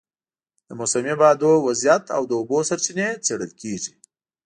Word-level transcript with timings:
د 0.67 0.69
موسمي 0.79 1.13
بادونو 1.21 1.63
وضعیت 1.67 2.03
او 2.15 2.21
د 2.29 2.31
اوبو 2.39 2.57
سرچینې 2.69 3.07
څېړل 3.25 3.51
کېږي. 3.61 3.93